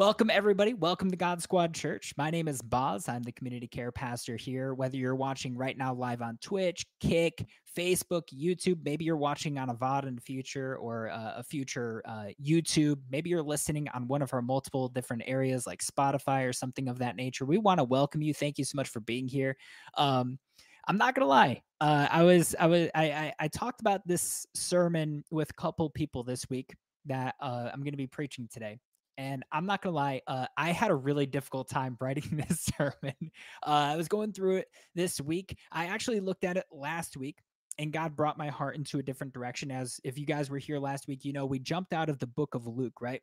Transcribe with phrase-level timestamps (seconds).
[0.00, 0.72] Welcome, everybody.
[0.72, 2.14] Welcome to God Squad Church.
[2.16, 3.06] My name is Boz.
[3.06, 4.72] I'm the community care pastor here.
[4.72, 9.68] Whether you're watching right now live on Twitch, Kick, Facebook, YouTube, maybe you're watching on
[9.68, 14.08] a VOD in the future or uh, a future uh, YouTube, maybe you're listening on
[14.08, 17.44] one of our multiple different areas like Spotify or something of that nature.
[17.44, 18.32] We want to welcome you.
[18.32, 19.54] Thank you so much for being here.
[19.98, 20.38] Um,
[20.88, 21.60] I'm not gonna lie.
[21.78, 25.90] Uh, I was, I was, I, I, I, talked about this sermon with a couple
[25.90, 26.74] people this week
[27.04, 28.78] that uh, I'm gonna be preaching today.
[29.20, 33.14] And I'm not gonna lie, uh, I had a really difficult time writing this sermon.
[33.62, 35.58] Uh, I was going through it this week.
[35.70, 37.36] I actually looked at it last week,
[37.78, 39.70] and God brought my heart into a different direction.
[39.70, 42.26] As if you guys were here last week, you know we jumped out of the
[42.26, 43.20] book of Luke, right?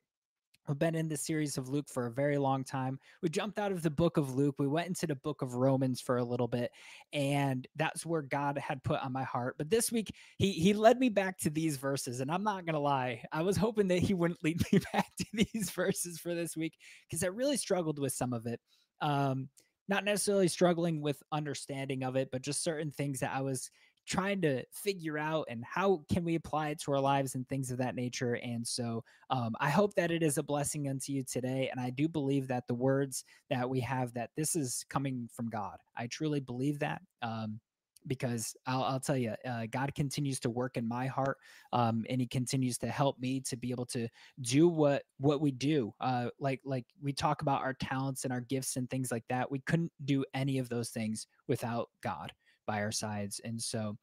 [0.67, 2.99] We've been in the series of Luke for a very long time.
[3.21, 4.55] We jumped out of the book of Luke.
[4.59, 6.71] We went into the book of Romans for a little bit,
[7.13, 9.55] and that's where God had put on my heart.
[9.57, 12.79] But this week, he he led me back to these verses, and I'm not gonna
[12.79, 16.57] lie, I was hoping that he wouldn't lead me back to these verses for this
[16.57, 16.73] week
[17.09, 18.59] because I really struggled with some of it.
[18.99, 19.47] Um,
[19.87, 23.71] not necessarily struggling with understanding of it, but just certain things that I was
[24.07, 27.71] trying to figure out and how can we apply it to our lives and things
[27.71, 28.35] of that nature.
[28.35, 31.69] And so um, I hope that it is a blessing unto you today.
[31.69, 35.49] And I do believe that the words that we have that this is coming from
[35.49, 35.77] God.
[35.97, 37.01] I truly believe that.
[37.21, 37.59] Um,
[38.05, 41.37] because I'll, I'll, tell you, uh, God continues to work in my heart,
[41.73, 44.07] um, and He continues to help me to be able to
[44.39, 45.93] do what what we do.
[45.99, 49.51] Uh, like like we talk about our talents and our gifts and things like that.
[49.51, 52.31] We couldn't do any of those things without God
[52.67, 53.41] by our sides.
[53.43, 53.97] And so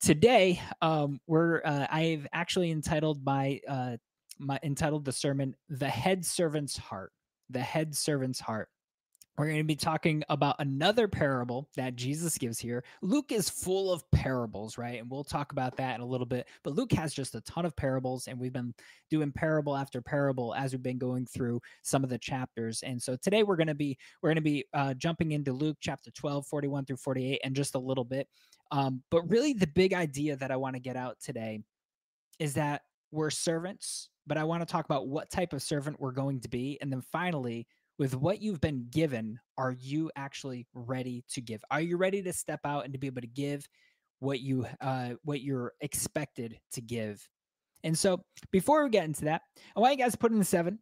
[0.00, 3.96] today, um, we're uh, I've actually entitled my uh,
[4.38, 7.12] my entitled the sermon "The Head Servant's Heart."
[7.50, 8.68] The head servant's heart.
[9.38, 12.82] We're going to be talking about another parable that Jesus gives here.
[13.02, 15.00] Luke is full of parables, right?
[15.00, 16.48] And we'll talk about that in a little bit.
[16.64, 18.74] But Luke has just a ton of parables, and we've been
[19.10, 22.82] doing parable after parable as we've been going through some of the chapters.
[22.82, 25.76] And so today we're going to be we're going to be uh, jumping into Luke
[25.80, 28.26] chapter 12, 41 through 48, and just a little bit.
[28.72, 31.60] Um, but really, the big idea that I want to get out today
[32.40, 36.10] is that we're servants, but I want to talk about what type of servant we're
[36.10, 37.68] going to be, and then finally
[37.98, 41.62] with what you've been given, are you actually ready to give?
[41.70, 43.66] Are you ready to step out and to be able to give
[44.20, 47.26] what you uh what you're expected to give?
[47.84, 49.42] And so before we get into that,
[49.76, 50.78] I want you guys to put in a seven.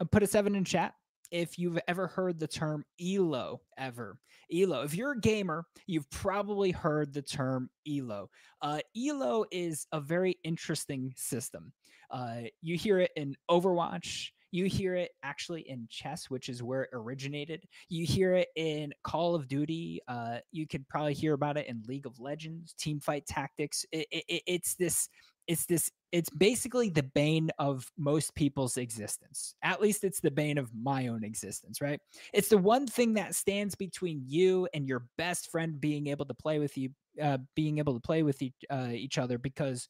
[0.00, 0.92] Uh, put a seven in chat
[1.30, 4.18] if you've ever heard the term ELO ever.
[4.52, 4.82] ELO.
[4.82, 8.30] If you're a gamer, you've probably heard the term ELO.
[8.62, 11.72] Uh, ELO is a very interesting system.
[12.10, 16.84] Uh, you hear it in Overwatch, you hear it actually in chess, which is where
[16.84, 17.62] it originated.
[17.90, 20.00] You hear it in Call of Duty.
[20.08, 23.84] Uh, you could probably hear about it in League of Legends, Team Fight Tactics.
[23.92, 25.08] It, it, it's this.
[25.46, 25.90] It's this.
[26.10, 29.54] It's basically the bane of most people's existence.
[29.62, 32.00] At least it's the bane of my own existence, right?
[32.32, 36.34] It's the one thing that stands between you and your best friend being able to
[36.34, 36.90] play with you,
[37.22, 39.88] uh, being able to play with each, uh, each other because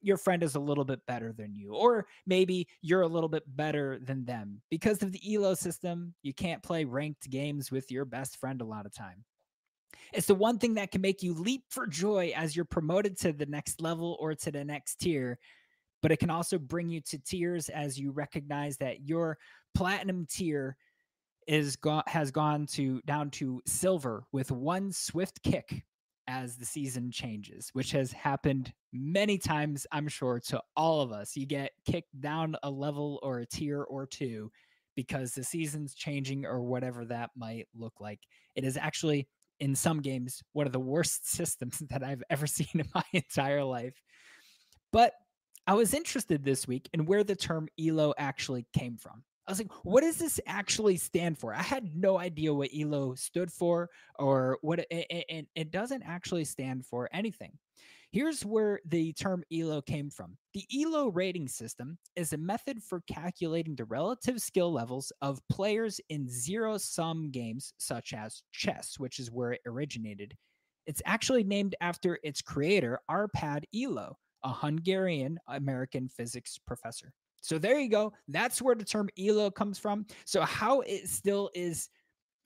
[0.00, 3.44] your friend is a little bit better than you, or maybe you're a little bit
[3.46, 4.60] better than them.
[4.70, 8.64] Because of the ELO system, you can't play ranked games with your best friend a
[8.64, 9.24] lot of time.
[10.12, 13.32] It's the one thing that can make you leap for joy as you're promoted to
[13.32, 15.38] the next level or to the next tier,
[16.02, 19.38] but it can also bring you to tears as you recognize that your
[19.74, 20.76] platinum tier
[21.46, 25.82] is go- has gone to down to silver with one swift kick
[26.28, 31.36] as the season changes, which has happened many times, I'm sure, to all of us.
[31.36, 34.52] You get kicked down a level or a tier or two
[34.94, 38.20] because the season's changing or whatever that might look like.
[38.54, 39.26] It is actually,
[39.58, 43.64] in some games, one of the worst systems that I've ever seen in my entire
[43.64, 44.00] life.
[44.92, 45.14] But
[45.66, 49.22] I was interested this week in where the term ELO actually came from.
[49.48, 51.54] I was like, what does this actually stand for?
[51.54, 53.88] I had no idea what ELO stood for
[54.18, 57.52] or what it, it, it doesn't actually stand for anything.
[58.12, 60.36] Here's where the term ELO came from.
[60.52, 65.98] The ELO rating system is a method for calculating the relative skill levels of players
[66.10, 70.34] in zero sum games, such as chess, which is where it originated.
[70.86, 77.14] It's actually named after its creator, Arpad Elo, a Hungarian American physics professor.
[77.40, 78.12] So there you go.
[78.28, 80.06] That's where the term ELO comes from.
[80.24, 81.88] So how it still is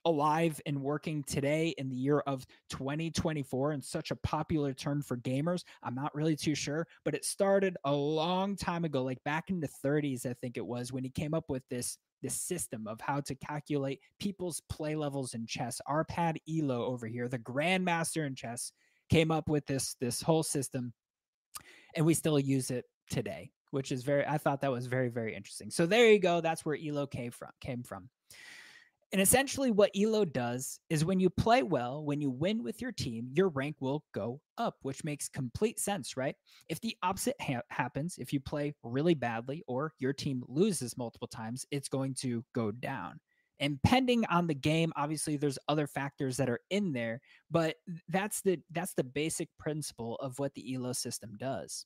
[0.04, 5.16] alive and working today in the year of 2024 and such a popular term for
[5.18, 9.48] gamers i'm not really too sure but it started a long time ago like back
[9.48, 12.86] in the 30s i think it was when he came up with this this system
[12.86, 18.26] of how to calculate people's play levels in chess arpad elo over here the grandmaster
[18.26, 18.72] in chess
[19.08, 20.92] came up with this this whole system
[21.94, 25.34] and we still use it today which is very I thought that was very very
[25.34, 25.70] interesting.
[25.70, 26.40] So there you go.
[26.40, 27.50] That's where Elo came from.
[27.60, 28.08] Came from.
[29.12, 32.92] And essentially, what Elo does is when you play well, when you win with your
[32.92, 36.34] team, your rank will go up, which makes complete sense, right?
[36.70, 41.28] If the opposite ha- happens, if you play really badly or your team loses multiple
[41.28, 43.20] times, it's going to go down.
[43.60, 47.20] And pending on the game, obviously there's other factors that are in there,
[47.50, 47.76] but
[48.08, 51.84] that's the that's the basic principle of what the Elo system does.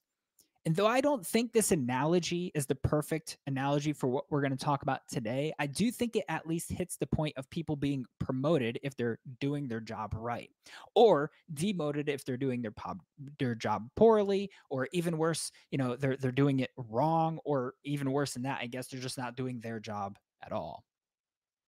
[0.67, 4.51] And though I don't think this analogy is the perfect analogy for what we're going
[4.51, 7.77] to talk about today, I do think it at least hits the point of people
[7.77, 10.51] being promoted if they're doing their job right,
[10.97, 12.99] or demoted if they're doing their pop,
[13.39, 18.11] their job poorly, or even worse, you know, they're they're doing it wrong, or even
[18.11, 20.83] worse than that, I guess they're just not doing their job at all.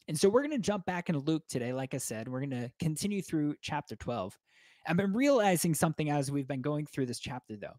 [0.09, 1.73] And so we're going to jump back into Luke today.
[1.73, 4.37] Like I said, we're going to continue through chapter 12.
[4.89, 7.77] I've been realizing something as we've been going through this chapter, though.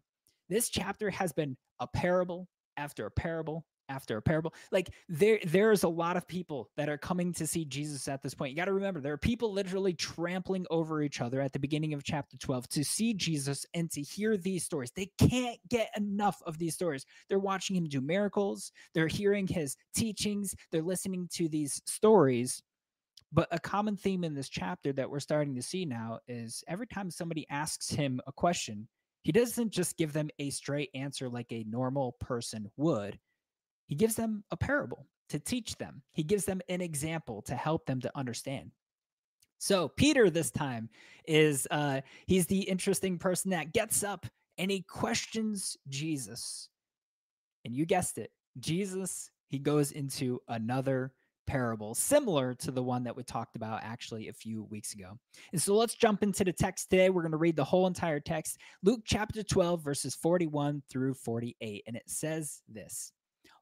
[0.50, 4.54] This chapter has been a parable after a parable after a parable.
[4.70, 8.34] Like there, there's a lot of people that are coming to see Jesus at this
[8.34, 8.50] point.
[8.50, 11.92] You got to remember, there are people literally trampling over each other at the beginning
[11.92, 14.92] of chapter 12 to see Jesus and to hear these stories.
[14.92, 17.04] They can't get enough of these stories.
[17.28, 22.62] They're watching him do miracles, they're hearing his teachings, they're listening to these stories.
[23.32, 26.86] But a common theme in this chapter that we're starting to see now is every
[26.86, 28.88] time somebody asks him a question,
[29.22, 33.18] he doesn't just give them a straight answer like a normal person would.
[33.86, 37.86] He gives them a parable to teach them, he gives them an example to help
[37.86, 38.72] them to understand.
[39.58, 40.88] So, Peter, this time,
[41.26, 44.26] is uh, he's the interesting person that gets up
[44.58, 46.68] and he questions Jesus.
[47.64, 51.12] And you guessed it, Jesus, he goes into another
[51.50, 55.18] parable similar to the one that we talked about actually a few weeks ago.
[55.50, 57.10] And so let's jump into the text today.
[57.10, 61.82] We're going to read the whole entire text, Luke chapter 12, verses 41 through 48.
[61.88, 63.12] And it says this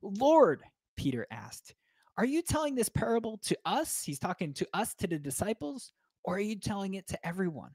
[0.02, 0.61] Lord,
[0.99, 1.75] Peter asked,
[2.19, 4.02] Are you telling this parable to us?
[4.05, 5.93] He's talking to us, to the disciples,
[6.25, 7.70] or are you telling it to everyone?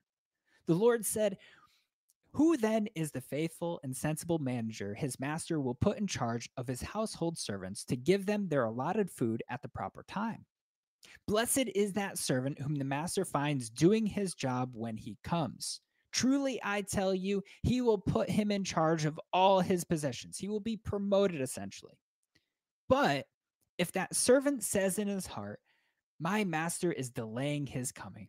[0.68, 1.40] The Lord said,
[2.34, 6.68] who then is the faithful and sensible manager his master will put in charge of
[6.68, 10.46] his household servants to give them their allotted food at the proper time?
[11.28, 15.80] Blessed is that servant whom the master finds doing his job when he comes.
[16.12, 20.38] Truly, I tell you, he will put him in charge of all his possessions.
[20.38, 21.98] He will be promoted essentially.
[22.88, 23.26] But
[23.78, 25.60] if that servant says in his heart,
[26.20, 28.28] My master is delaying his coming,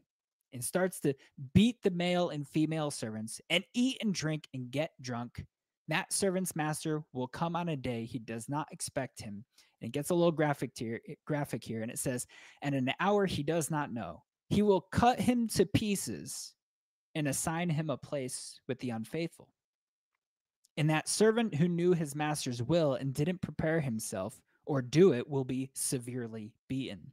[0.54, 1.12] and starts to
[1.52, 5.44] beat the male and female servants and eat and drink and get drunk,
[5.88, 9.44] that servant's master will come on a day he does not expect him.
[9.80, 12.26] And it gets a little graphic here, eh, graphic here, and it says,
[12.62, 14.24] "And an hour he does not know.
[14.48, 16.54] He will cut him to pieces
[17.14, 19.52] and assign him a place with the unfaithful."
[20.76, 25.28] And that servant who knew his master's will and didn't prepare himself or do it
[25.28, 27.12] will be severely beaten.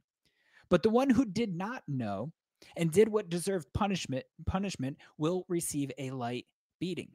[0.68, 2.32] But the one who did not know
[2.76, 6.46] and did what deserved punishment punishment will receive a light
[6.80, 7.10] beating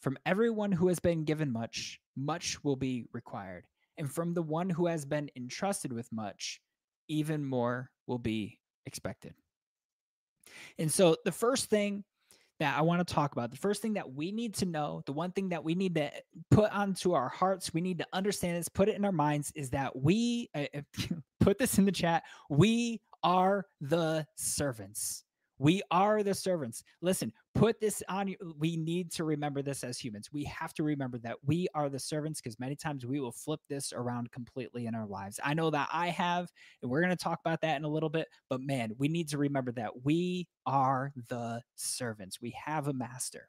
[0.00, 3.66] from everyone who has been given much much will be required
[3.98, 6.60] and from the one who has been entrusted with much
[7.08, 9.34] even more will be expected
[10.78, 12.04] and so the first thing
[12.62, 13.50] that I want to talk about.
[13.50, 16.12] The first thing that we need to know, the one thing that we need to
[16.52, 19.70] put onto our hearts, we need to understand this, put it in our minds, is
[19.70, 20.66] that we uh,
[21.40, 22.22] put this in the chat.
[22.48, 25.24] We are the servants.
[25.62, 26.82] We are the servants.
[27.02, 28.36] Listen, put this on you.
[28.58, 30.28] We need to remember this as humans.
[30.32, 33.60] We have to remember that we are the servants because many times we will flip
[33.68, 35.38] this around completely in our lives.
[35.44, 36.50] I know that I have,
[36.82, 38.26] and we're going to talk about that in a little bit.
[38.50, 42.40] But man, we need to remember that we are the servants.
[42.40, 43.48] We have a master.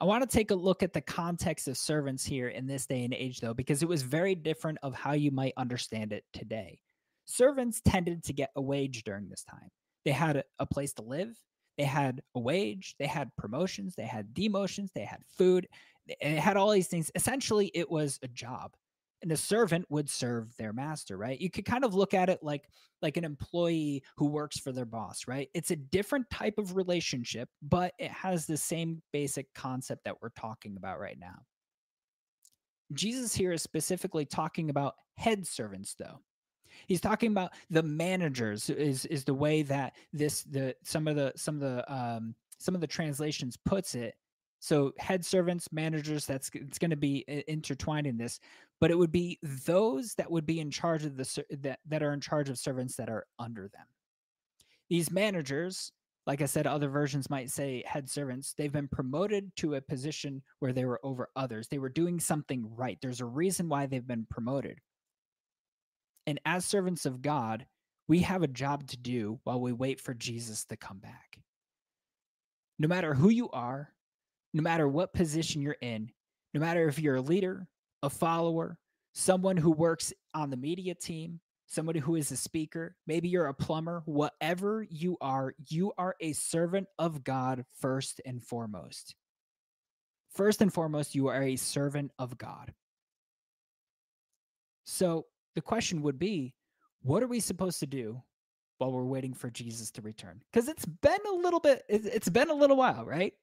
[0.00, 3.04] I want to take a look at the context of servants here in this day
[3.04, 6.80] and age, though, because it was very different of how you might understand it today
[7.26, 9.68] servants tended to get a wage during this time.
[10.04, 11.36] They had a place to live,
[11.76, 15.68] they had a wage, they had promotions, they had demotions, they had food,
[16.06, 17.10] it had all these things.
[17.14, 18.72] Essentially, it was a job.
[19.22, 21.38] And a servant would serve their master, right?
[21.38, 22.64] You could kind of look at it like
[23.02, 25.48] like an employee who works for their boss, right?
[25.54, 30.30] It's a different type of relationship, but it has the same basic concept that we're
[30.30, 31.38] talking about right now.
[32.92, 36.20] Jesus here is specifically talking about head servants though.
[36.86, 41.32] He's talking about the managers is is the way that this the some of the
[41.36, 44.14] some of the um some of the translations puts it.
[44.62, 48.40] So head servants, managers, that's it's going to be intertwined in this,
[48.78, 52.12] but it would be those that would be in charge of the that that are
[52.12, 53.86] in charge of servants that are under them.
[54.88, 55.92] These managers
[56.26, 58.54] like I said, other versions might say head servants.
[58.56, 61.66] They've been promoted to a position where they were over others.
[61.68, 62.98] They were doing something right.
[63.00, 64.78] There's a reason why they've been promoted.
[66.30, 67.66] And as servants of God,
[68.06, 71.40] we have a job to do while we wait for Jesus to come back.
[72.78, 73.88] No matter who you are,
[74.54, 76.12] no matter what position you're in,
[76.54, 77.66] no matter if you're a leader,
[78.04, 78.78] a follower,
[79.12, 83.52] someone who works on the media team, somebody who is a speaker, maybe you're a
[83.52, 89.16] plumber, whatever you are, you are a servant of God first and foremost.
[90.36, 92.72] First and foremost, you are a servant of God.
[94.84, 96.54] So the question would be
[97.02, 98.22] what are we supposed to do
[98.78, 100.42] while we're waiting for Jesus to return?
[100.52, 103.34] Because it's been a little bit, it's been a little while, right?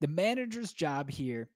[0.00, 1.48] The manager's job here,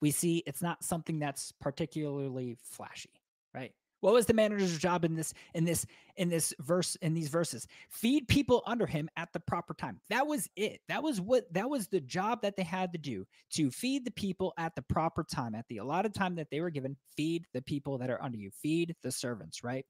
[0.00, 3.20] we see it's not something that's particularly flashy,
[3.54, 3.72] right?
[4.00, 7.66] What was the manager's job in this in this in this verse in these verses?
[7.90, 10.00] Feed people under him at the proper time.
[10.08, 10.80] That was it.
[10.88, 14.10] That was what that was the job that they had to do to feed the
[14.10, 16.96] people at the proper time at the allotted time that they were given.
[17.16, 18.50] Feed the people that are under you.
[18.50, 19.84] Feed the servants, right?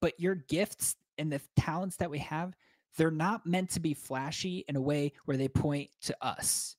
[0.00, 2.54] But your gifts and the talents that we have,
[2.96, 6.76] they're not meant to be flashy in a way where they point to us.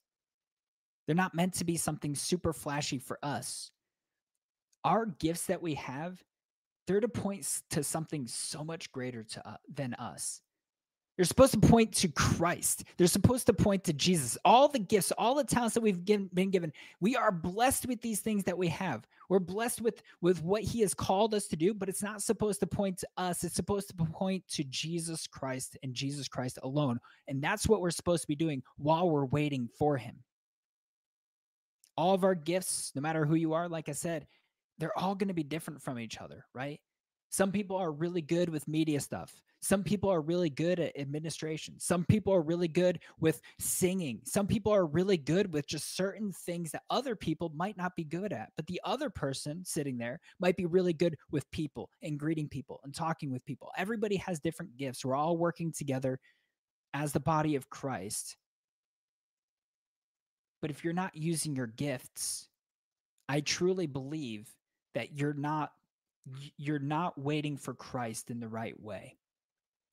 [1.05, 3.71] They're not meant to be something super flashy for us
[4.85, 6.23] our gifts that we have,
[6.87, 10.41] they're to point to something so much greater to uh, than us.
[11.15, 12.83] They're supposed to point to Christ.
[12.97, 14.37] They're supposed to point to Jesus.
[14.43, 18.01] All the gifts, all the talents that we've given, been given, we are blessed with
[18.01, 19.07] these things that we have.
[19.29, 22.59] We're blessed with with what He has called us to do, but it's not supposed
[22.59, 23.45] to point to us.
[23.45, 26.99] It's supposed to point to Jesus Christ and Jesus Christ alone.
[27.29, 30.17] And that's what we're supposed to be doing while we're waiting for Him.
[31.97, 34.27] All of our gifts, no matter who you are, like I said,
[34.77, 36.79] they're all going to be different from each other, right?
[37.29, 39.41] Some people are really good with media stuff.
[39.62, 41.79] Some people are really good at administration.
[41.79, 44.22] Some people are really good with singing.
[44.24, 48.03] Some people are really good with just certain things that other people might not be
[48.03, 48.51] good at.
[48.55, 52.79] But the other person sitting there might be really good with people and greeting people
[52.84, 53.72] and talking with people.
[53.75, 55.03] Everybody has different gifts.
[55.03, 56.20] We're all working together
[56.94, 58.38] as the body of Christ.
[60.62, 62.50] But if you're not using your gifts,
[63.27, 64.48] I truly believe
[64.95, 65.71] that you're not
[66.57, 69.15] you're not waiting for Christ in the right way.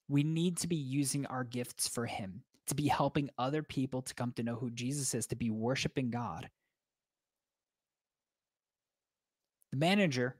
[0.08, 4.14] We need to be using our gifts for him, to be helping other people to
[4.14, 6.48] come to know who Jesus is, to be worshiping God.
[9.72, 10.36] The manager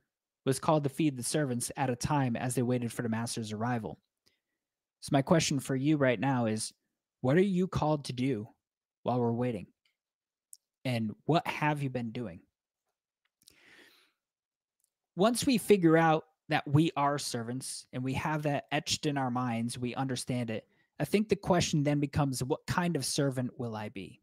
[0.47, 3.53] was called to feed the servants at a time as they waited for the master's
[3.53, 3.99] arrival.
[5.01, 6.73] So, my question for you right now is
[7.21, 8.49] what are you called to do
[9.03, 9.67] while we're waiting?
[10.85, 12.41] And what have you been doing?
[15.17, 19.31] Once we figure out that we are servants and we have that etched in our
[19.31, 20.67] minds, we understand it.
[21.01, 24.21] I think the question then becomes what kind of servant will I be?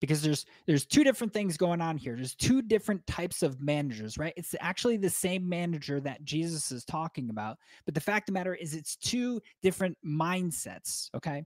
[0.00, 2.16] Because there's there's two different things going on here.
[2.16, 4.32] There's two different types of managers, right?
[4.34, 8.38] It's actually the same manager that Jesus is talking about, but the fact of the
[8.38, 11.44] matter is it's two different mindsets, okay?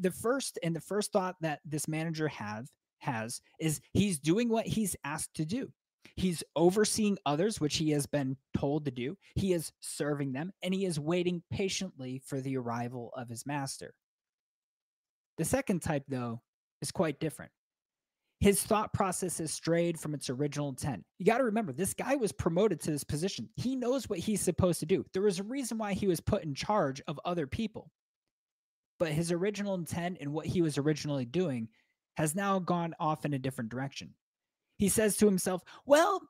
[0.00, 2.68] The first and the first thought that this manager have
[3.00, 5.70] has is he's doing what he's asked to do.
[6.16, 9.16] He's overseeing others, which he has been told to do.
[9.34, 13.94] He is serving them, and he is waiting patiently for the arrival of his master.
[15.38, 16.42] The second type, though,
[16.80, 17.50] is quite different.
[18.40, 21.04] His thought process has strayed from its original intent.
[21.18, 23.48] You got to remember, this guy was promoted to this position.
[23.54, 25.06] He knows what he's supposed to do.
[25.12, 27.90] There was a reason why he was put in charge of other people.
[28.98, 31.68] But his original intent and what he was originally doing
[32.16, 34.12] has now gone off in a different direction
[34.82, 36.20] he says to himself, Well,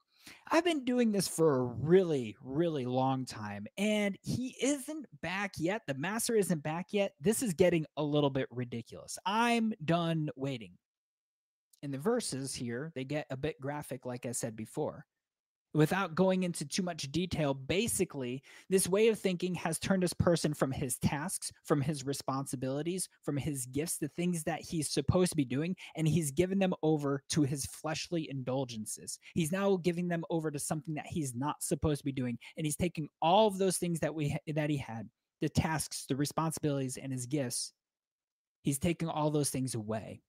[0.51, 5.81] I've been doing this for a really, really long time, and he isn't back yet.
[5.87, 7.15] The master isn't back yet.
[7.19, 9.19] This is getting a little bit ridiculous.
[9.25, 10.73] I'm done waiting.
[11.83, 15.07] In the verses here, they get a bit graphic, like I said before
[15.75, 20.53] without going into too much detail, basically, this way of thinking has turned this person
[20.53, 25.37] from his tasks, from his responsibilities, from his gifts, the things that he's supposed to
[25.37, 29.19] be doing, and he's given them over to his fleshly indulgences.
[29.35, 32.67] He's now giving them over to something that he's not supposed to be doing, and
[32.67, 35.09] he's taking all of those things that we that he had,
[35.41, 37.73] the tasks, the responsibilities, and his gifts.
[38.63, 40.23] He's taking all those things away.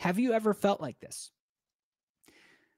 [0.00, 1.30] Have you ever felt like this?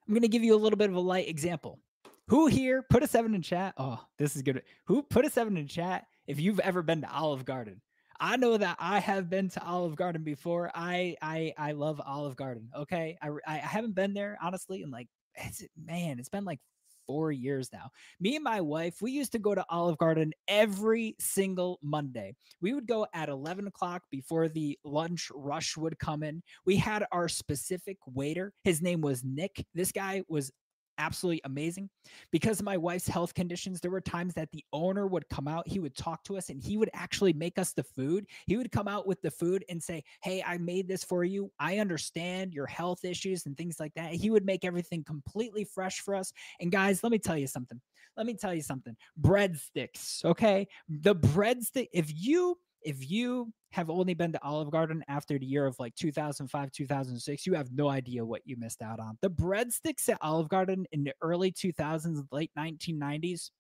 [0.07, 1.81] I'm going to give you a little bit of a light example.
[2.29, 3.75] Who here put a seven in chat?
[3.77, 4.63] Oh, this is good.
[4.87, 7.81] Who put a seven in chat if you've ever been to Olive Garden?
[8.19, 10.71] I know that I have been to Olive Garden before.
[10.75, 12.71] I I I love Olive Garden.
[12.75, 16.61] Okay, I I haven't been there honestly in like it's man, it's been like
[17.07, 17.91] four years now.
[18.21, 22.35] Me and my wife, we used to go to Olive Garden every single Monday.
[22.61, 26.43] We would go at 11 o'clock before the lunch rush would come in.
[26.65, 28.53] We had our specific waiter.
[28.65, 29.65] His name was Nick.
[29.75, 30.51] This guy was
[30.99, 31.91] absolutely amazing.
[32.31, 35.69] Because of my wife's health conditions, there were times that the owner would come out,
[35.69, 38.27] he would talk to us, and he would actually make us the food.
[38.47, 41.51] He would come out with the food and say, Hey, I made this for you.
[41.59, 44.13] I understand your health issues and things like that.
[44.13, 46.33] He would make everything completely fresh for us.
[46.61, 47.81] And guys, let me tell you something.
[48.17, 48.97] Let me tell you something.
[49.21, 50.69] Breadsticks, okay?
[50.89, 55.67] The breadstick, if you if you have only been to Olive Garden after the year
[55.67, 59.19] of like 2005, 2006, you have no idea what you missed out on.
[59.21, 63.51] The breadsticks at Olive Garden in the early 2000s, late 1990s,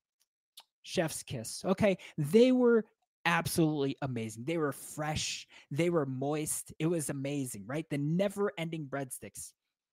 [0.82, 1.62] chef's kiss.
[1.64, 1.98] Okay.
[2.16, 2.84] They were
[3.24, 4.44] absolutely amazing.
[4.44, 6.72] They were fresh, they were moist.
[6.78, 7.86] It was amazing, right?
[7.90, 9.52] The never ending breadsticks.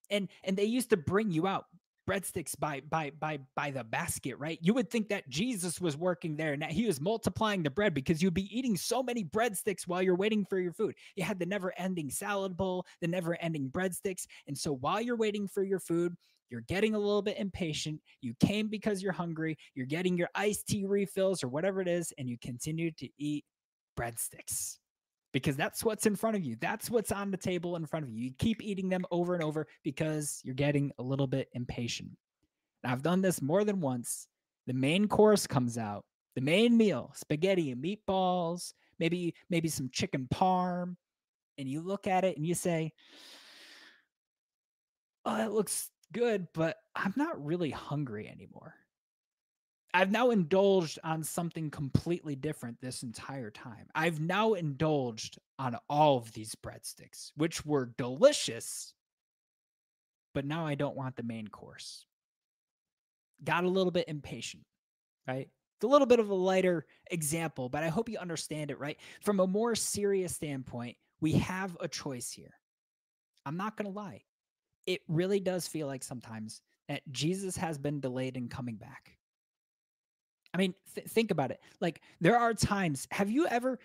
[0.09, 1.65] And, and they used to bring you out
[2.11, 4.59] breadsticks by by by by the basket, right?
[4.61, 7.93] You would think that Jesus was working there and that he was multiplying the bread
[7.93, 10.95] because you'd be eating so many breadsticks while you're waiting for your food.
[11.15, 15.63] You had the never-ending salad bowl, the never-ending breadsticks, and so while you're waiting for
[15.63, 16.15] your food,
[16.49, 18.01] you're getting a little bit impatient.
[18.21, 19.57] You came because you're hungry.
[19.73, 23.45] You're getting your iced tea refills or whatever it is, and you continue to eat
[23.97, 24.80] breadsticks
[25.33, 26.55] because that's what's in front of you.
[26.59, 28.25] That's what's on the table in front of you.
[28.25, 32.11] You keep eating them over and over because you're getting a little bit impatient.
[32.83, 34.27] Now, I've done this more than once.
[34.67, 40.27] The main course comes out, the main meal, spaghetti and meatballs, maybe maybe some chicken
[40.33, 40.95] parm,
[41.57, 42.93] and you look at it and you say,
[45.25, 48.75] "Oh, it looks good, but I'm not really hungry anymore."
[49.93, 53.87] I've now indulged on something completely different this entire time.
[53.93, 58.93] I've now indulged on all of these breadsticks, which were delicious,
[60.33, 62.05] but now I don't want the main course.
[63.43, 64.63] Got a little bit impatient,
[65.27, 65.49] right?
[65.77, 68.97] It's a little bit of a lighter example, but I hope you understand it, right?
[69.21, 72.53] From a more serious standpoint, we have a choice here.
[73.45, 74.23] I'm not going to lie.
[74.85, 79.17] It really does feel like sometimes that Jesus has been delayed in coming back
[80.53, 81.59] I mean, th- think about it.
[81.79, 83.07] Like there are times.
[83.11, 83.79] Have you ever?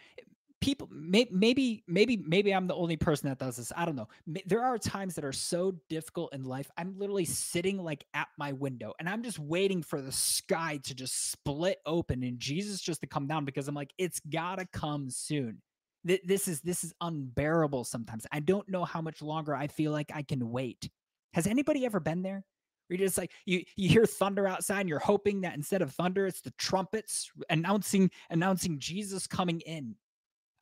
[0.62, 3.72] People, may, maybe, maybe, maybe I'm the only person that does this.
[3.76, 4.08] I don't know.
[4.46, 6.70] There are times that are so difficult in life.
[6.78, 10.94] I'm literally sitting like at my window and I'm just waiting for the sky to
[10.94, 15.10] just split open and Jesus just to come down because I'm like, it's gotta come
[15.10, 15.60] soon.
[16.04, 18.26] This is this is unbearable sometimes.
[18.32, 20.88] I don't know how much longer I feel like I can wait.
[21.34, 22.44] Has anybody ever been there?
[22.88, 26.26] You're just like you you hear thunder outside and you're hoping that instead of thunder
[26.26, 29.96] it's the trumpets announcing announcing Jesus coming in.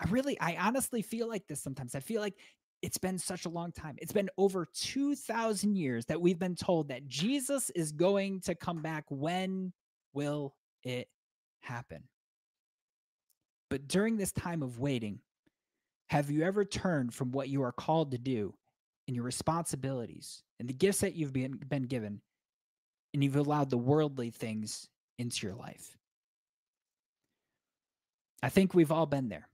[0.01, 1.95] I really I honestly feel like this sometimes.
[1.95, 2.35] I feel like
[2.83, 3.97] it's been such a long time.
[3.99, 8.83] It's been over 2000 years that we've been told that Jesus is going to come
[8.83, 9.05] back.
[9.09, 9.73] When
[10.13, 11.09] will it
[11.61, 12.03] happen?
[13.71, 15.21] But during this time of waiting,
[16.09, 18.55] have you ever turned from what you are called to do
[19.07, 22.21] and your responsibilities and the gifts that you've been, been given,
[23.13, 24.89] and you've allowed the worldly things
[25.19, 25.97] into your life.
[28.43, 29.49] I think we've all been there.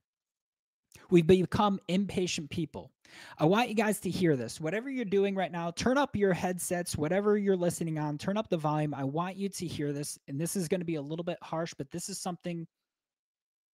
[1.11, 2.91] We've become impatient people.
[3.39, 4.61] I want you guys to hear this.
[4.61, 8.49] Whatever you're doing right now, turn up your headsets, whatever you're listening on, turn up
[8.49, 8.95] the volume.
[8.95, 10.19] I want you to hear this.
[10.29, 12.67] And this is going to be a little bit harsh, but this is something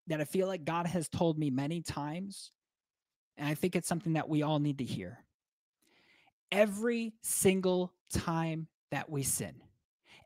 [0.07, 2.51] that I feel like God has told me many times.
[3.37, 5.19] And I think it's something that we all need to hear
[6.51, 9.55] every single time that we sin.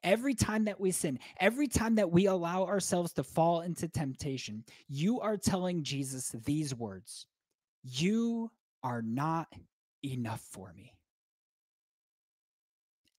[0.02, 4.64] Every time that we sin, every time that we allow ourselves to fall into temptation,
[4.88, 7.26] you are telling Jesus these words
[7.84, 8.50] You
[8.82, 9.48] are not
[10.04, 10.94] enough for me.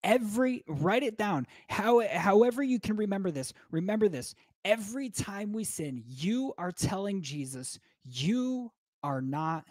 [0.03, 1.47] Every, write it down.
[1.69, 4.35] How, however, you can remember this, remember this.
[4.65, 9.67] Every time we sin, you are telling Jesus, You are not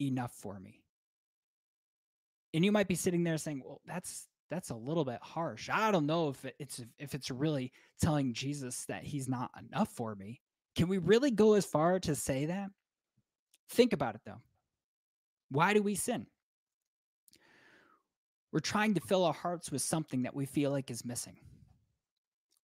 [0.00, 0.82] enough for me
[2.58, 5.70] and you might be sitting there saying, "Well, that's that's a little bit harsh.
[5.72, 10.16] I don't know if it's if it's really telling Jesus that he's not enough for
[10.16, 10.40] me.
[10.74, 12.72] Can we really go as far to say that?
[13.70, 14.40] Think about it though.
[15.52, 16.26] Why do we sin?
[18.50, 21.36] We're trying to fill our hearts with something that we feel like is missing.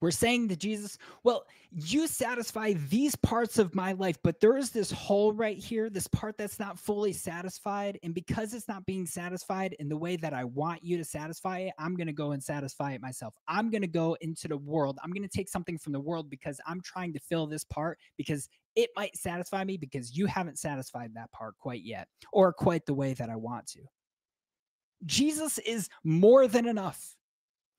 [0.03, 4.69] We're saying to Jesus, Well, you satisfy these parts of my life, but there is
[4.69, 7.99] this hole right here, this part that's not fully satisfied.
[8.03, 11.59] And because it's not being satisfied in the way that I want you to satisfy
[11.59, 13.33] it, I'm going to go and satisfy it myself.
[13.47, 14.99] I'm going to go into the world.
[15.01, 17.97] I'm going to take something from the world because I'm trying to fill this part
[18.17, 22.85] because it might satisfy me because you haven't satisfied that part quite yet or quite
[22.85, 23.79] the way that I want to.
[25.05, 27.15] Jesus is more than enough.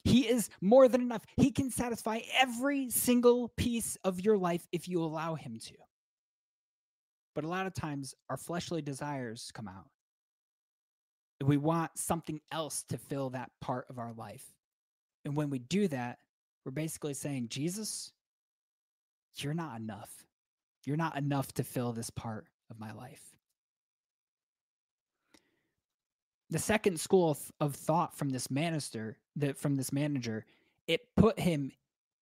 [0.04, 1.24] He is more than enough.
[1.36, 5.74] He can satisfy every single piece of your life if you allow him to.
[7.34, 9.88] But a lot of times our fleshly desires come out.
[11.42, 14.54] We want something else to fill that part of our life.
[15.24, 16.18] And when we do that,
[16.64, 18.12] we're basically saying, Jesus,
[19.36, 20.24] you're not enough.
[20.84, 23.33] You're not enough to fill this part of my life.
[26.50, 30.44] The second school of, thought from this manager, that from this manager,
[30.86, 31.72] it put him.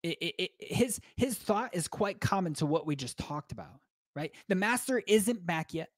[0.03, 3.81] It, it, it, his his thought is quite common to what we just talked about,
[4.17, 4.33] right?
[4.49, 5.91] The master isn't back yet.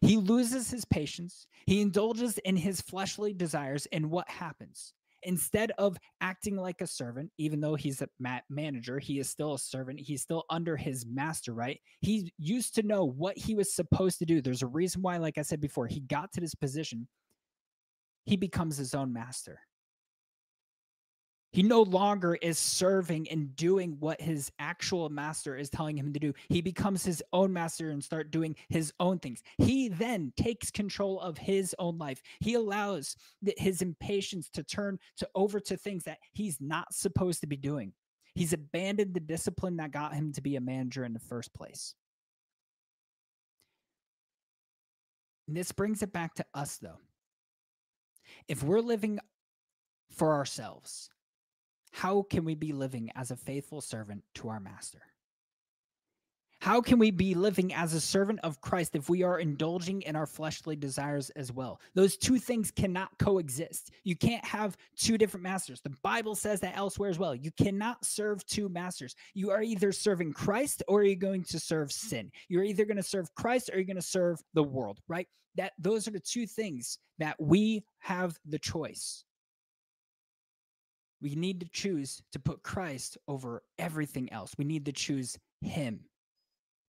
[0.00, 1.46] He loses his patience.
[1.66, 4.94] He indulges in his fleshly desires, and what happens?
[5.22, 9.54] instead of acting like a servant, even though he's a ma- manager, he is still
[9.54, 10.00] a servant.
[10.00, 11.80] He's still under his master, right?
[12.00, 14.40] He used to know what he was supposed to do.
[14.40, 17.08] There's a reason why, like I said before, he got to this position.
[18.24, 19.60] He becomes his own master.
[21.52, 26.18] He no longer is serving and doing what his actual master is telling him to
[26.18, 26.32] do.
[26.48, 29.42] He becomes his own master and start doing his own things.
[29.58, 32.22] He then takes control of his own life.
[32.40, 33.16] He allows
[33.58, 37.92] his impatience to turn to over to things that he's not supposed to be doing.
[38.34, 41.94] He's abandoned the discipline that got him to be a manager in the first place.
[45.48, 46.96] And this brings it back to us though.
[48.48, 49.18] If we're living
[50.10, 51.10] for ourselves,
[51.92, 55.02] how can we be living as a faithful servant to our master?
[56.62, 60.14] How can we be living as a servant of Christ if we are indulging in
[60.14, 61.80] our fleshly desires as well?
[61.94, 63.90] Those two things cannot coexist.
[64.04, 65.80] You can't have two different masters.
[65.80, 67.34] The Bible says that elsewhere as well.
[67.34, 69.16] You cannot serve two masters.
[69.34, 72.30] You are either serving Christ or you're going to serve sin.
[72.48, 75.26] You're either going to serve Christ or you're going to serve the world, right?
[75.56, 79.24] That those are the two things that we have the choice.
[81.20, 84.54] We need to choose to put Christ over everything else.
[84.56, 86.04] We need to choose Him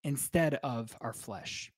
[0.03, 1.71] instead of our flesh.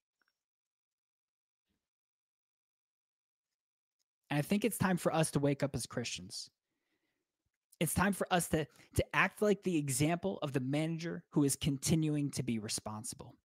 [4.30, 6.50] And I think it's time for us to wake up as Christians.
[7.78, 11.56] It's time for us to, to act like the example of the manager who is
[11.56, 13.36] continuing to be responsible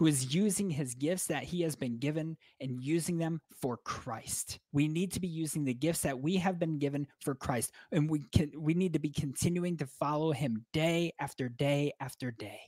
[0.00, 4.58] who is using his gifts that he has been given and using them for Christ.
[4.72, 8.08] We need to be using the gifts that we have been given for Christ and
[8.08, 12.60] we can we need to be continuing to follow him day after day after day.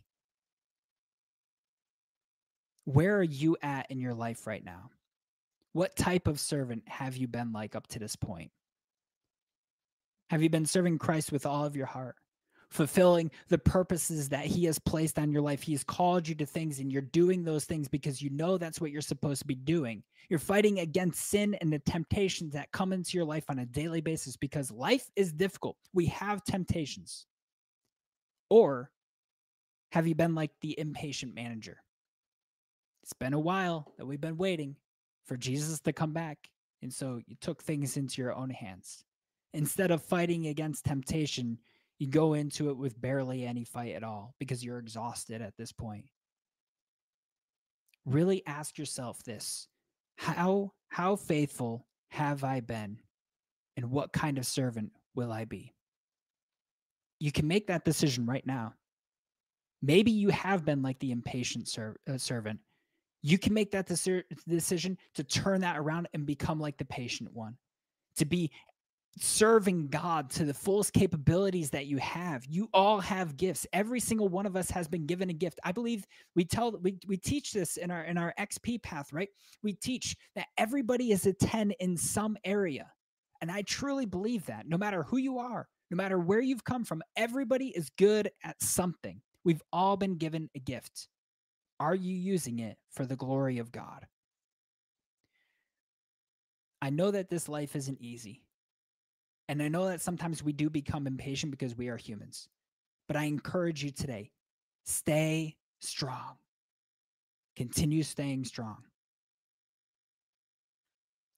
[2.85, 4.91] Where are you at in your life right now?
[5.73, 8.51] What type of servant have you been like up to this point?
[10.31, 12.17] Have you been serving Christ with all of your heart?
[12.73, 15.63] fulfilling the purposes that he has placed on your life.
[15.63, 18.91] He's called you to things and you're doing those things because you know that's what
[18.91, 20.03] you're supposed to be doing.
[20.31, 24.01] You're fighting against sin and the temptations that come into your life on a daily
[24.01, 25.77] basis because life is difficult.
[25.93, 27.27] We have temptations.
[28.49, 28.91] Or
[29.91, 31.77] have you been like the impatient manager?
[33.03, 34.77] It's been a while that we've been waiting
[35.25, 36.51] for Jesus to come back.
[36.83, 39.05] And so you took things into your own hands.
[39.55, 41.59] Instead of fighting against temptation,
[41.99, 45.73] you go into it with barely any fight at all because you're exhausted at this
[45.73, 46.07] point.
[48.05, 49.69] Really ask yourself this.
[50.17, 52.99] How how faithful have I been
[53.77, 55.73] and what kind of servant will I be?
[57.19, 58.75] You can make that decision right now.
[59.81, 62.61] Maybe you have been like the impatient ser- uh, servant.
[63.23, 67.57] You can make that decision to turn that around and become like the patient one,
[68.17, 68.51] to be
[69.19, 72.45] serving God to the fullest capabilities that you have.
[72.47, 73.67] You all have gifts.
[73.73, 75.61] Every single one of us has been given a gift.
[75.65, 79.29] I believe we tell we we teach this in our in our XP path, right?
[79.63, 82.91] We teach that everybody is a 10 in some area.
[83.41, 86.85] And I truly believe that no matter who you are, no matter where you've come
[86.85, 89.21] from, everybody is good at something.
[89.45, 91.09] We've all been given a gift.
[91.83, 94.07] Are you using it for the glory of God?
[96.81, 98.41] I know that this life isn't easy.
[99.49, 102.49] And I know that sometimes we do become impatient because we are humans.
[103.09, 104.31] But I encourage you today
[104.85, 106.37] stay strong.
[107.57, 108.85] Continue staying strong.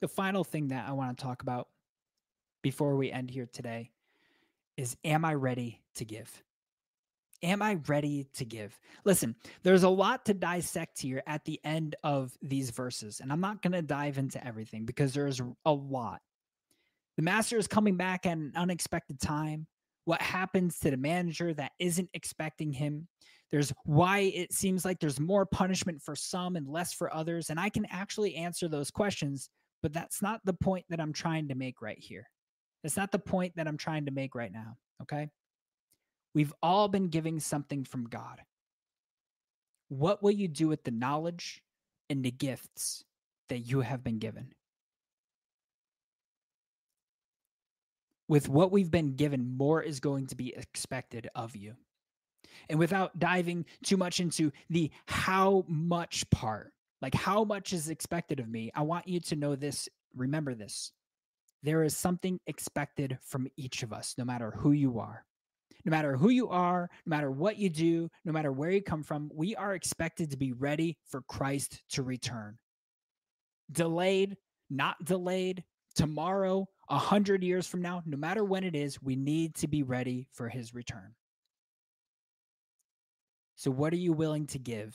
[0.02, 1.68] The final thing that I want to talk about
[2.60, 3.92] before we end here today
[4.76, 6.44] is Am I ready to give?
[7.42, 8.78] Am I ready to give?
[9.04, 13.40] Listen, there's a lot to dissect here at the end of these verses, and I'm
[13.40, 16.20] not going to dive into everything because there's a lot.
[17.16, 19.66] The master is coming back at an unexpected time.
[20.04, 23.08] What happens to the manager that isn't expecting him?
[23.50, 27.50] There's why it seems like there's more punishment for some and less for others.
[27.50, 29.48] And I can actually answer those questions,
[29.82, 32.28] but that's not the point that I'm trying to make right here.
[32.82, 34.76] That's not the point that I'm trying to make right now.
[35.02, 35.28] Okay.
[36.34, 38.40] We've all been giving something from God.
[39.88, 41.62] What will you do with the knowledge
[42.10, 43.04] and the gifts
[43.48, 44.52] that you have been given?
[48.26, 51.74] With what we've been given, more is going to be expected of you.
[52.68, 58.40] And without diving too much into the how much part, like how much is expected
[58.40, 59.88] of me, I want you to know this.
[60.16, 60.92] Remember this
[61.62, 65.24] there is something expected from each of us, no matter who you are.
[65.84, 69.02] No matter who you are, no matter what you do, no matter where you come
[69.02, 72.56] from, we are expected to be ready for Christ to return.
[73.70, 74.36] Delayed,
[74.70, 75.62] not delayed,
[75.94, 79.82] tomorrow, a hundred years from now, no matter when it is, we need to be
[79.82, 81.14] ready for his return.
[83.56, 84.94] So, what are you willing to give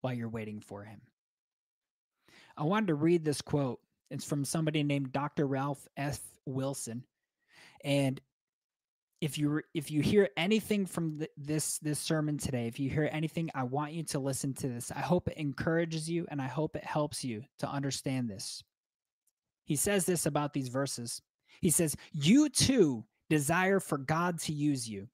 [0.00, 1.00] while you're waiting for him?
[2.56, 3.80] I wanted to read this quote.
[4.10, 5.46] It's from somebody named Dr.
[5.46, 6.20] Ralph F.
[6.46, 7.04] Wilson.
[7.84, 8.20] And
[9.20, 13.08] if you if you hear anything from th- this this sermon today, if you hear
[13.12, 14.90] anything, I want you to listen to this.
[14.90, 18.62] I hope it encourages you and I hope it helps you to understand this.
[19.64, 21.20] He says this about these verses.
[21.60, 25.08] He says, "You too desire for God to use you.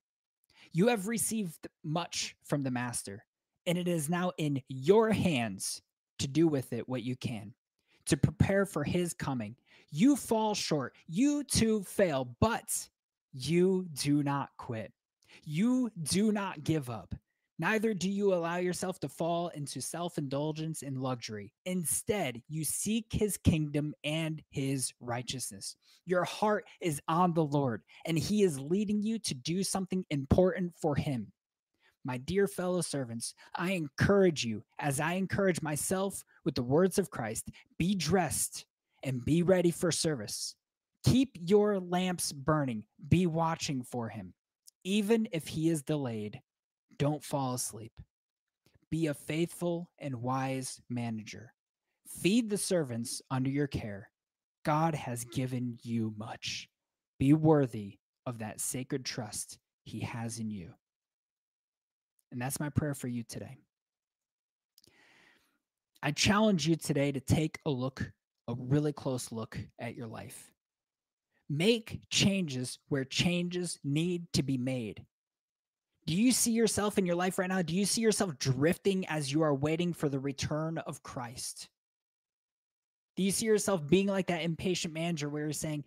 [0.71, 3.25] You have received much from the master,
[3.65, 5.81] and it is now in your hands
[6.19, 7.53] to do with it what you can,
[8.05, 9.55] to prepare for his coming.
[9.91, 12.89] You fall short, you too fail, but
[13.33, 14.91] you do not quit.
[15.43, 17.13] You do not give up.
[17.59, 21.51] Neither do you allow yourself to fall into self indulgence and luxury.
[21.65, 25.75] Instead, you seek his kingdom and his righteousness.
[26.05, 30.73] Your heart is on the Lord, and he is leading you to do something important
[30.79, 31.31] for him.
[32.05, 37.09] My dear fellow servants, I encourage you, as I encourage myself with the words of
[37.09, 38.65] Christ, be dressed
[39.03, 40.55] and be ready for service.
[41.07, 44.33] Keep your lamps burning, be watching for him.
[44.83, 46.41] Even if he is delayed,
[46.97, 47.93] don't fall asleep.
[48.91, 51.53] Be a faithful and wise manager.
[52.21, 54.09] Feed the servants under your care.
[54.65, 56.67] God has given you much.
[57.19, 60.73] Be worthy of that sacred trust he has in you.
[62.33, 63.55] And that's my prayer for you today.
[66.03, 68.11] I challenge you today to take a look,
[68.49, 70.51] a really close look at your life.
[71.49, 75.05] Make changes where changes need to be made.
[76.05, 77.61] Do you see yourself in your life right now?
[77.61, 81.67] Do you see yourself drifting as you are waiting for the return of Christ?
[83.17, 85.83] Do you see yourself being like that impatient manager where you're saying,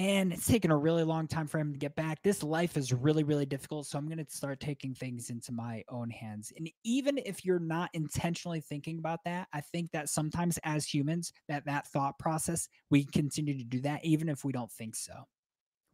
[0.00, 2.22] man, it's taken a really long time for him to get back.
[2.22, 3.86] This life is really, really difficult.
[3.86, 6.54] So I'm going to start taking things into my own hands.
[6.56, 11.34] And even if you're not intentionally thinking about that, I think that sometimes as humans,
[11.48, 15.12] that that thought process, we continue to do that, even if we don't think so.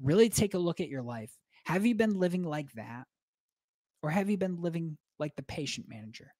[0.00, 1.32] Really take a look at your life.
[1.64, 3.06] Have you been living like that?
[4.04, 6.32] Or have you been living like the patient manager?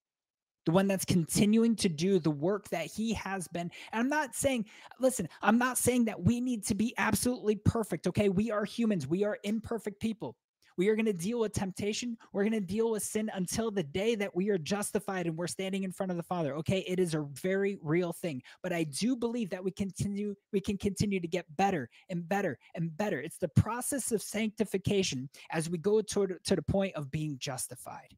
[0.66, 3.70] The one that's continuing to do the work that he has been.
[3.92, 4.66] And I'm not saying,
[5.00, 8.06] listen, I'm not saying that we need to be absolutely perfect.
[8.08, 8.28] Okay.
[8.28, 10.36] We are humans, we are imperfect people.
[10.76, 12.18] We are going to deal with temptation.
[12.32, 15.46] We're going to deal with sin until the day that we are justified and we're
[15.46, 16.54] standing in front of the Father.
[16.56, 18.42] Okay, it is a very real thing.
[18.62, 22.58] But I do believe that we continue we can continue to get better and better
[22.74, 23.20] and better.
[23.20, 28.14] It's the process of sanctification as we go toward to the point of being justified.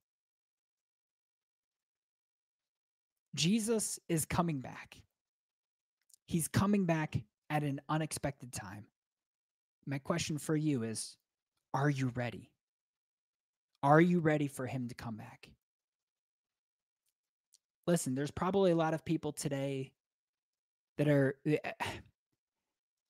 [3.35, 5.01] Jesus is coming back.
[6.27, 7.17] He's coming back
[7.51, 8.85] at an unexpected time.
[9.87, 11.17] My question for you is
[11.73, 12.51] are you ready?
[13.83, 15.49] Are you ready for him to come back?
[17.87, 19.93] Listen, there's probably a lot of people today
[20.99, 21.37] that are.
[21.47, 21.59] Eh,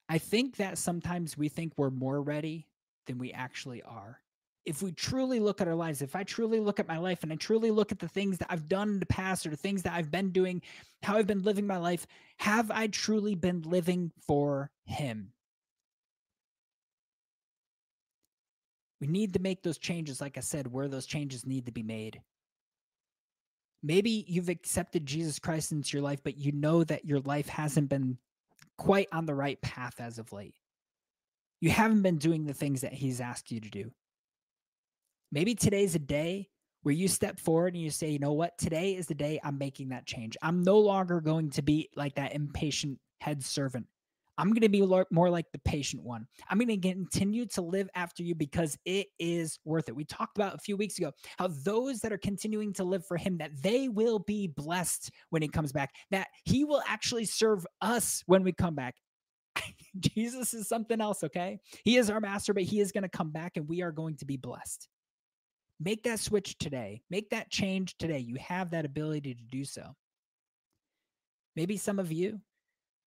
[0.09, 2.67] I think that sometimes we think we're more ready
[3.07, 4.21] than we actually are.
[4.69, 7.33] If we truly look at our lives, if I truly look at my life and
[7.33, 9.83] I truly look at the things that I've done in the past or the things
[9.85, 10.61] that I've been doing,
[11.03, 15.33] how I've been living my life, have I truly been living for Him?
[19.01, 21.83] We need to make those changes, like I said, where those changes need to be
[21.83, 22.21] made.
[23.83, 27.89] Maybe you've accepted Jesus Christ into your life, but you know that your life hasn't
[27.89, 28.19] been
[28.77, 30.57] quite on the right path as of late.
[31.59, 33.93] You haven't been doing the things that He's asked you to do.
[35.31, 36.49] Maybe today's a day
[36.83, 38.57] where you step forward and you say, you know what?
[38.57, 40.37] Today is the day I'm making that change.
[40.43, 43.87] I'm no longer going to be like that impatient head servant.
[44.39, 46.27] I'm going to be more like the patient one.
[46.49, 49.97] I'm going to continue to live after you because it is worth it.
[49.97, 53.17] We talked about a few weeks ago how those that are continuing to live for
[53.17, 57.67] him that they will be blessed when he comes back, that he will actually serve
[57.83, 58.95] us when we come back.
[59.99, 61.59] Jesus is something else, okay?
[61.85, 64.17] He is our master, but he is going to come back and we are going
[64.19, 64.89] to be blessed.
[65.81, 67.03] Make that switch today.
[67.11, 68.19] Make that change today.
[68.19, 69.95] You have that ability to do so.
[71.55, 72.41] Maybe some of you,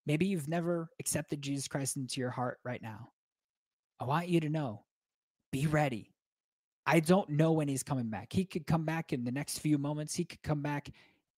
[0.05, 3.09] maybe you've never accepted Jesus Christ into your heart right now.
[3.99, 4.83] I want you to know
[5.51, 6.11] be ready.
[6.85, 8.31] I don't know when he's coming back.
[8.31, 10.15] He could come back in the next few moments.
[10.15, 10.89] He could come back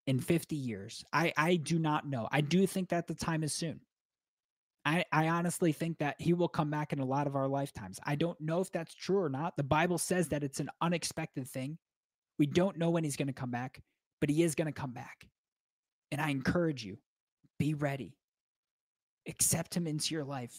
[0.08, 1.04] in 50 years.
[1.12, 2.28] I, I do not know.
[2.32, 3.82] I do think that the time is soon.
[4.86, 8.00] I, I honestly think that he will come back in a lot of our lifetimes.
[8.04, 9.56] I don't know if that's true or not.
[9.56, 11.78] The Bible says that it's an unexpected thing.
[12.38, 13.82] We don't know when he's going to come back,
[14.20, 15.28] but he is going to come back.
[16.12, 16.98] And I encourage you
[17.60, 18.18] be ready.
[19.28, 20.58] Accept him into your life.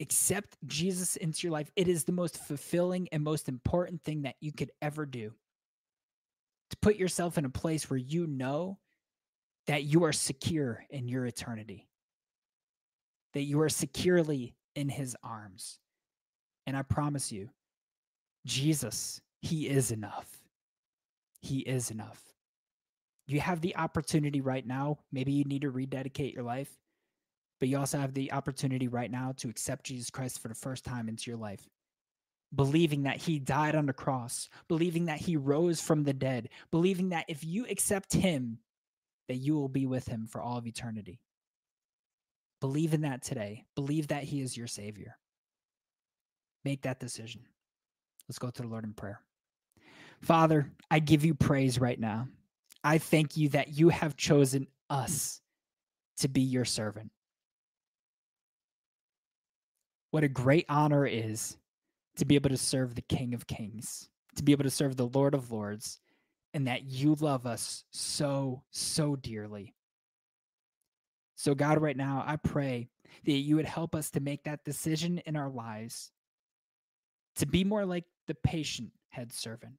[0.00, 1.70] Accept Jesus into your life.
[1.76, 5.32] It is the most fulfilling and most important thing that you could ever do.
[6.70, 8.78] To put yourself in a place where you know
[9.66, 11.88] that you are secure in your eternity,
[13.36, 15.78] that you are securely in his arms.
[16.66, 17.50] And I promise you,
[18.46, 20.40] Jesus, he is enough.
[21.42, 22.18] He is enough.
[23.26, 25.00] You have the opportunity right now.
[25.12, 26.70] Maybe you need to rededicate your life,
[27.60, 30.86] but you also have the opportunity right now to accept Jesus Christ for the first
[30.86, 31.68] time into your life.
[32.54, 37.10] Believing that he died on the cross, believing that he rose from the dead, believing
[37.10, 38.60] that if you accept him,
[39.28, 41.20] that you will be with him for all of eternity.
[42.66, 43.64] Believe in that today.
[43.76, 45.16] Believe that he is your savior.
[46.64, 47.42] Make that decision.
[48.28, 49.20] Let's go to the Lord in prayer.
[50.20, 52.26] Father, I give you praise right now.
[52.82, 55.40] I thank you that you have chosen us
[56.16, 57.12] to be your servant.
[60.10, 61.56] What a great honor it is
[62.16, 65.06] to be able to serve the King of Kings, to be able to serve the
[65.06, 66.00] Lord of Lords,
[66.52, 69.75] and that you love us so, so dearly.
[71.36, 72.88] So, God, right now, I pray
[73.24, 76.10] that you would help us to make that decision in our lives
[77.36, 79.74] to be more like the patient head servant,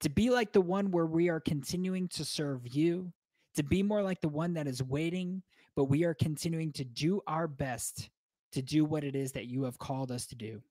[0.00, 3.12] to be like the one where we are continuing to serve you,
[3.54, 5.42] to be more like the one that is waiting,
[5.74, 8.08] but we are continuing to do our best
[8.52, 10.62] to do what it is that you have called us to do.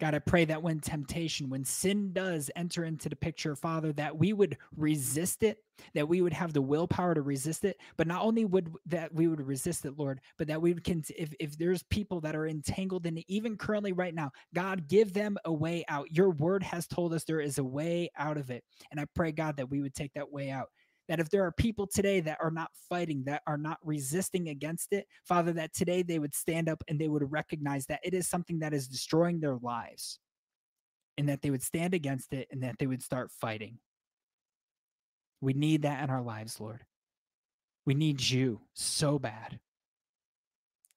[0.00, 4.16] God, I pray that when temptation, when sin does enter into the picture, Father, that
[4.16, 5.62] we would resist it,
[5.94, 7.78] that we would have the willpower to resist it.
[7.98, 11.34] But not only would that we would resist it, Lord, but that we would, if,
[11.38, 15.36] if there's people that are entangled in it, even currently right now, God, give them
[15.44, 16.10] a way out.
[16.10, 18.64] Your word has told us there is a way out of it.
[18.90, 20.70] And I pray, God, that we would take that way out
[21.10, 24.92] that if there are people today that are not fighting, that are not resisting against
[24.92, 28.28] it, Father, that today they would stand up and they would recognize that it is
[28.28, 30.20] something that is destroying their lives
[31.18, 33.78] and that they would stand against it and that they would start fighting.
[35.40, 36.84] We need that in our lives, Lord.
[37.84, 39.58] We need you so bad.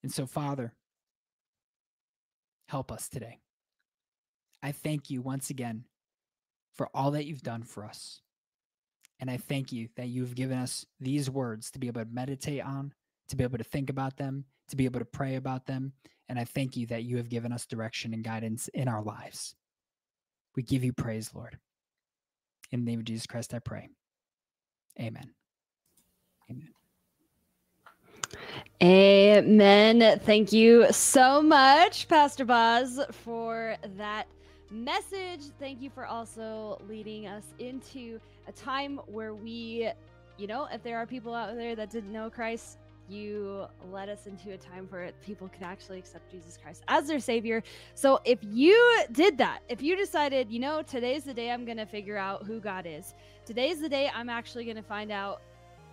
[0.03, 0.75] And so, Father,
[2.69, 3.39] help us today.
[4.61, 5.85] I thank you once again
[6.75, 8.22] for all that you've done for us.
[9.19, 12.61] And I thank you that you've given us these words to be able to meditate
[12.61, 12.93] on,
[13.29, 15.93] to be able to think about them, to be able to pray about them.
[16.29, 19.55] And I thank you that you have given us direction and guidance in our lives.
[20.55, 21.57] We give you praise, Lord.
[22.71, 23.89] In the name of Jesus Christ, I pray.
[24.99, 25.31] Amen.
[26.49, 26.69] Amen.
[28.81, 30.19] Amen.
[30.19, 34.27] Thank you so much, Pastor Boz, for that
[34.71, 35.41] message.
[35.59, 39.89] Thank you for also leading us into a time where we,
[40.37, 42.77] you know, if there are people out there that didn't know Christ,
[43.09, 47.19] you led us into a time where people can actually accept Jesus Christ as their
[47.19, 47.61] savior.
[47.95, 51.77] So if you did that, if you decided, you know, today's the day I'm going
[51.77, 53.13] to figure out who God is,
[53.45, 55.41] today's the day I'm actually going to find out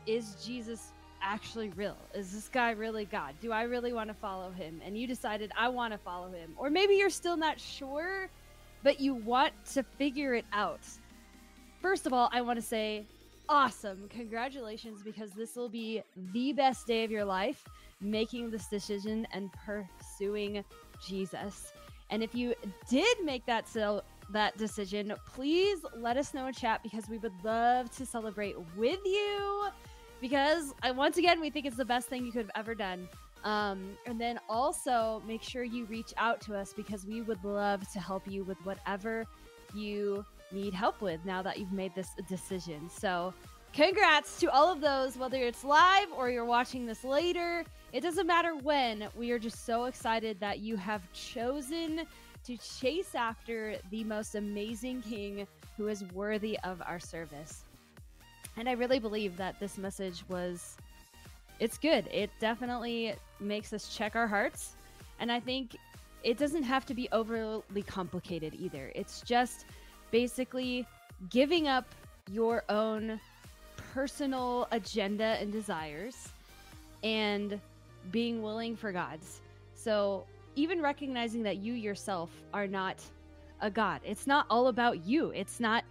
[0.06, 1.96] is Jesus actually real?
[2.14, 3.34] Is this guy really God?
[3.40, 4.80] Do I really want to follow him?
[4.84, 6.54] And you decided I want to follow him.
[6.56, 8.30] Or maybe you're still not sure
[8.82, 10.80] but you want to figure it out.
[11.80, 13.06] First of all, I want to say
[13.48, 14.06] awesome.
[14.10, 17.64] Congratulations, because this will be the best day of your life
[18.00, 20.64] making this decision and pursuing
[21.04, 21.72] Jesus.
[22.10, 22.54] And if you
[22.88, 27.32] did make that so that decision, please let us know in chat because we would
[27.42, 29.68] love to celebrate with you.
[30.20, 33.08] Because I once again we think it's the best thing you could have ever done.
[33.42, 37.90] Um, and then also make sure you reach out to us because we would love
[37.92, 39.24] to help you with whatever
[39.74, 42.88] you need help with now that you've made this decision.
[42.90, 43.32] So,
[43.72, 47.64] congrats to all of those, whether it's live or you're watching this later.
[47.92, 49.08] It doesn't matter when.
[49.16, 52.06] We are just so excited that you have chosen
[52.44, 55.46] to chase after the most amazing king
[55.76, 57.64] who is worthy of our service.
[58.56, 60.76] And I really believe that this message was
[61.58, 62.08] it's good.
[62.10, 64.76] It definitely makes us check our hearts.
[65.18, 65.76] And I think
[66.22, 68.90] it doesn't have to be overly complicated either.
[68.94, 69.66] It's just
[70.10, 70.86] basically
[71.28, 71.84] giving up
[72.30, 73.20] your own
[73.92, 76.28] personal agenda and desires
[77.02, 77.60] and
[78.10, 79.40] being willing for God's.
[79.74, 80.24] So,
[80.56, 83.02] even recognizing that you yourself are not
[83.60, 85.30] a God, it's not all about you.
[85.30, 85.84] It's not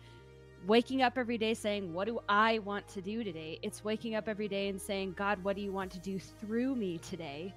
[0.68, 3.60] waking up every day saying, What do I want to do today?
[3.62, 6.76] It's waking up every day and saying, God, what do you want to do through
[6.76, 7.54] me today?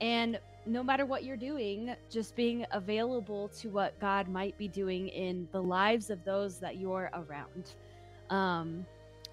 [0.00, 5.08] And no matter what you're doing, just being available to what God might be doing
[5.08, 7.74] in the lives of those that you're around.
[8.28, 8.86] Um,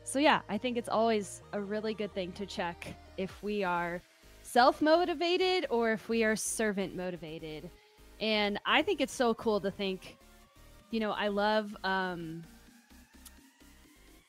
[0.04, 4.02] so, yeah, I think it's always a really good thing to check if we are
[4.42, 7.70] self motivated or if we are servant motivated.
[8.20, 10.18] And I think it's so cool to think,
[10.92, 12.44] you know, I love um,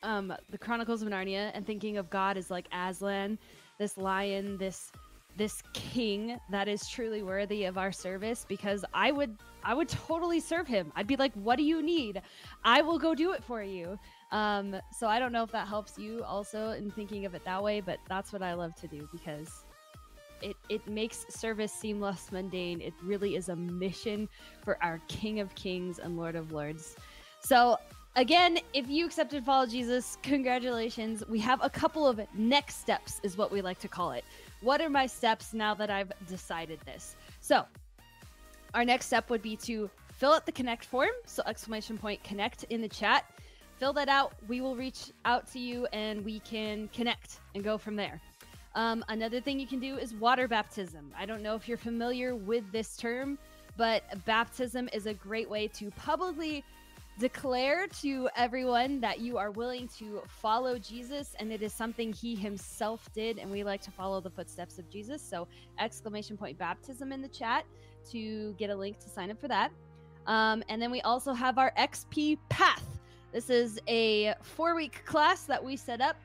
[0.02, 3.38] um, the Chronicles of Narnia and thinking of God as like Aslan,
[3.78, 4.90] this lion, this
[5.38, 10.40] this king that is truly worthy of our service because I would I would totally
[10.40, 10.92] serve him.
[10.96, 12.20] I'd be like, "What do you need?
[12.64, 13.98] I will go do it for you."
[14.32, 17.62] Um, so I don't know if that helps you also in thinking of it that
[17.62, 19.64] way, but that's what I love to do because
[20.42, 22.80] it it makes service seem less mundane.
[22.80, 24.28] It really is a mission
[24.62, 26.96] for our King of Kings and Lord of Lords.
[27.40, 27.78] So
[28.16, 31.22] again, if you accepted follow Jesus, congratulations.
[31.28, 34.24] We have a couple of next steps, is what we like to call it.
[34.60, 37.16] What are my steps now that I've decided this?
[37.40, 37.64] So,
[38.74, 41.10] our next step would be to fill out the connect form.
[41.26, 43.24] So, exclamation point connect in the chat.
[43.78, 44.32] Fill that out.
[44.48, 48.20] We will reach out to you and we can connect and go from there.
[48.74, 51.12] Um, another thing you can do is water baptism.
[51.16, 53.38] I don't know if you're familiar with this term,
[53.76, 56.64] but baptism is a great way to publicly
[57.18, 62.36] declare to everyone that you are willing to follow Jesus and it is something he
[62.36, 65.20] himself did and we like to follow the footsteps of Jesus.
[65.20, 65.48] So
[65.80, 67.64] exclamation point baptism in the chat
[68.12, 69.72] to get a link to sign up for that.
[70.26, 72.84] Um, and then we also have our XP Path.
[73.32, 76.16] This is a four week class that we set up.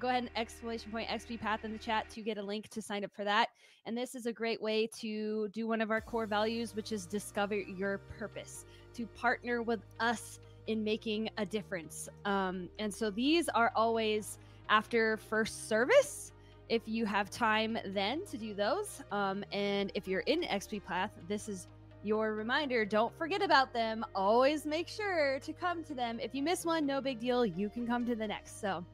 [0.00, 2.80] Go ahead and exclamation point XP Path in the chat to get a link to
[2.80, 3.50] sign up for that.
[3.84, 7.04] And this is a great way to do one of our core values, which is
[7.04, 8.64] discover your purpose
[8.94, 12.08] to partner with us in making a difference.
[12.24, 14.38] Um, and so these are always
[14.68, 16.32] after first service.
[16.68, 21.10] If you have time then to do those, um, and if you're in XP Path,
[21.28, 21.66] this is
[22.04, 22.84] your reminder.
[22.84, 24.04] Don't forget about them.
[24.14, 26.18] Always make sure to come to them.
[26.20, 27.44] If you miss one, no big deal.
[27.44, 28.60] You can come to the next.
[28.60, 28.84] So,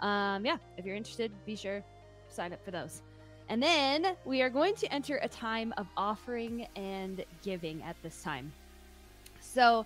[0.00, 1.84] um, yeah, if you're interested, be sure
[2.28, 3.02] sign up for those.
[3.48, 8.22] And then we are going to enter a time of offering and giving at this
[8.22, 8.52] time.
[9.52, 9.84] So,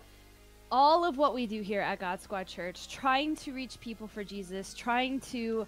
[0.70, 4.22] all of what we do here at God Squad Church, trying to reach people for
[4.22, 5.66] Jesus, trying to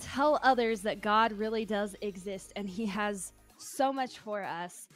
[0.00, 4.88] tell others that God really does exist and He has so much for us.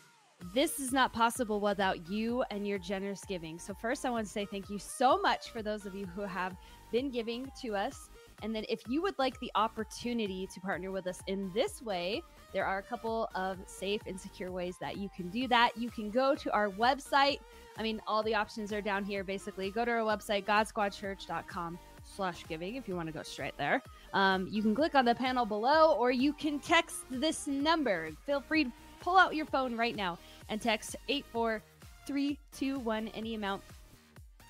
[0.54, 3.58] This is not possible without you and your generous giving.
[3.58, 6.22] So, first, I want to say thank you so much for those of you who
[6.22, 6.56] have
[6.92, 8.10] been giving to us.
[8.42, 12.22] And then, if you would like the opportunity to partner with us in this way,
[12.56, 15.76] there are a couple of safe and secure ways that you can do that.
[15.76, 17.40] You can go to our website,
[17.76, 19.70] I mean, all the options are down here basically.
[19.70, 23.82] Go to our website, godsquadchurch.com slash giving if you want to go straight there.
[24.14, 28.08] Um, you can click on the panel below or you can text this number.
[28.24, 33.60] Feel free to pull out your phone right now and text 84321 any amount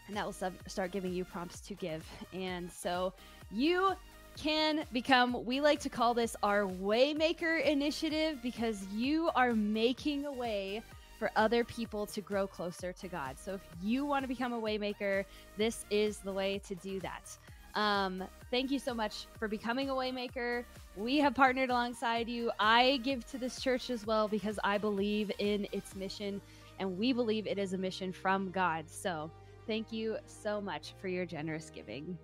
[0.06, 2.06] and that will start giving you prompts to give.
[2.32, 3.12] And so
[3.50, 3.96] you
[4.36, 10.32] can become, we like to call this our Waymaker initiative because you are making a
[10.32, 10.82] way
[11.18, 13.38] for other people to grow closer to God.
[13.38, 15.24] So if you want to become a waymaker,
[15.56, 17.36] this is the way to do that.
[17.74, 20.64] Um, thank you so much for becoming a waymaker.
[20.96, 22.50] We have partnered alongside you.
[22.58, 26.40] I give to this church as well because I believe in its mission
[26.78, 28.88] and we believe it is a mission from God.
[28.88, 29.30] So
[29.66, 32.18] thank you so much for your generous giving.